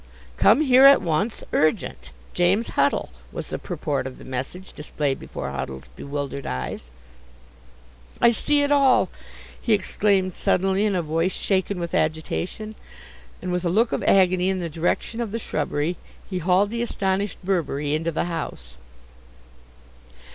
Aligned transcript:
"Come 0.35 0.61
here 0.61 0.85
at 0.85 0.99
once. 0.99 1.43
Urgent. 1.53 2.09
James 2.33 2.69
Huddle," 2.69 3.11
was 3.31 3.49
the 3.49 3.59
purport 3.59 4.07
of 4.07 4.17
the 4.17 4.25
message 4.25 4.73
displayed 4.73 5.19
before 5.19 5.51
Huddle's 5.51 5.89
bewildered 5.89 6.47
eyes. 6.47 6.89
"I 8.19 8.31
see 8.31 8.63
it 8.63 8.71
all!" 8.71 9.09
he 9.61 9.73
exclaimed 9.73 10.33
suddenly 10.33 10.87
in 10.87 10.95
a 10.95 11.03
voice 11.03 11.33
shaken 11.35 11.79
with 11.79 11.93
agitation, 11.93 12.73
and 13.43 13.51
with 13.51 13.63
a 13.63 13.69
look 13.69 13.91
of 13.91 14.01
agony 14.01 14.49
in 14.49 14.59
the 14.59 14.69
direction 14.71 15.21
of 15.21 15.29
the 15.31 15.37
shrubbery 15.37 15.97
he 16.27 16.39
hauled 16.39 16.71
the 16.71 16.81
astonished 16.81 17.37
Birberry 17.45 17.93
into 17.93 18.11
the 18.11 18.25
house. 18.25 18.73